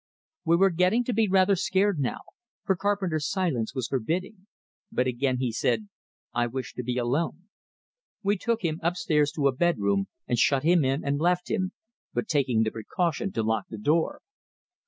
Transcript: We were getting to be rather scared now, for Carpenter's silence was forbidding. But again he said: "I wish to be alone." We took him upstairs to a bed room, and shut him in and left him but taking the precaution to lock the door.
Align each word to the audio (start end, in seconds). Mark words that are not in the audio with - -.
We 0.45 0.55
were 0.55 0.71
getting 0.71 1.03
to 1.03 1.13
be 1.13 1.27
rather 1.29 1.55
scared 1.55 1.99
now, 1.99 2.21
for 2.65 2.75
Carpenter's 2.75 3.29
silence 3.29 3.75
was 3.75 3.87
forbidding. 3.87 4.47
But 4.91 5.05
again 5.05 5.37
he 5.37 5.51
said: 5.51 5.89
"I 6.33 6.47
wish 6.47 6.73
to 6.73 6.83
be 6.83 6.97
alone." 6.97 7.49
We 8.23 8.35
took 8.35 8.63
him 8.65 8.79
upstairs 8.81 9.31
to 9.33 9.47
a 9.47 9.51
bed 9.51 9.77
room, 9.77 10.07
and 10.27 10.39
shut 10.39 10.63
him 10.63 10.83
in 10.83 11.05
and 11.05 11.19
left 11.19 11.51
him 11.51 11.73
but 12.15 12.27
taking 12.27 12.63
the 12.63 12.71
precaution 12.71 13.31
to 13.33 13.43
lock 13.43 13.65
the 13.69 13.77
door. 13.77 14.23